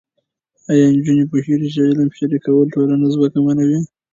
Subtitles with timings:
[0.69, 3.79] ایا نجونې پوهېږي چې علم شریکول ټولنه ځواکمنوي؟